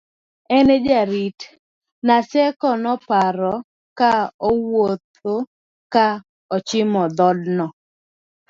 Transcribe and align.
en 0.57 0.67
ye 0.71 0.77
jarit, 0.87 1.39
Naseko 2.07 2.69
noparo 2.83 3.53
ka 3.99 4.11
owuodho 4.49 5.35
ka 5.93 6.05
ochomo 6.55 7.03
dhodno 7.17 7.67